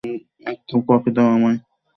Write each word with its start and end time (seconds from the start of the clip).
এক 0.45 0.57
cup 0.69 0.81
coffee 0.89 1.09
দাও 1.15 1.27
আমায়। 1.35 1.57